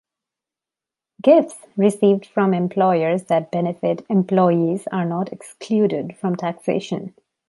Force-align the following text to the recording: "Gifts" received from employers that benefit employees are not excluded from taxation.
"Gifts" 1.21 1.59
received 1.77 2.25
from 2.25 2.55
employers 2.55 3.25
that 3.25 3.51
benefit 3.51 4.03
employees 4.09 4.87
are 4.91 5.05
not 5.05 5.31
excluded 5.31 6.17
from 6.17 6.35
taxation. 6.35 7.13